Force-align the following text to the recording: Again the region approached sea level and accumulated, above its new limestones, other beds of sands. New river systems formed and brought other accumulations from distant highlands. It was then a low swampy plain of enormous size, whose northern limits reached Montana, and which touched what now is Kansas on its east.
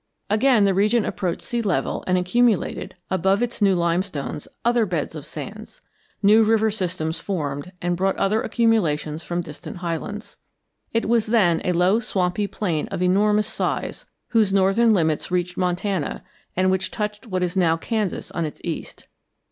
Again 0.31 0.65
the 0.65 0.73
region 0.73 1.05
approached 1.05 1.43
sea 1.43 1.61
level 1.61 2.03
and 2.07 2.17
accumulated, 2.17 2.95
above 3.11 3.43
its 3.43 3.61
new 3.61 3.75
limestones, 3.75 4.47
other 4.65 4.87
beds 4.87 5.13
of 5.13 5.27
sands. 5.27 5.81
New 6.23 6.41
river 6.43 6.71
systems 6.71 7.19
formed 7.19 7.71
and 7.83 7.95
brought 7.95 8.17
other 8.17 8.41
accumulations 8.41 9.21
from 9.21 9.43
distant 9.43 9.77
highlands. 9.77 10.37
It 10.91 11.07
was 11.07 11.27
then 11.27 11.61
a 11.63 11.71
low 11.71 11.99
swampy 11.99 12.47
plain 12.47 12.87
of 12.87 13.03
enormous 13.03 13.45
size, 13.45 14.07
whose 14.29 14.51
northern 14.51 14.91
limits 14.91 15.29
reached 15.29 15.55
Montana, 15.55 16.23
and 16.55 16.71
which 16.71 16.89
touched 16.89 17.27
what 17.27 17.55
now 17.55 17.75
is 17.75 17.81
Kansas 17.81 18.31
on 18.31 18.43
its 18.43 18.59
east. 18.63 19.05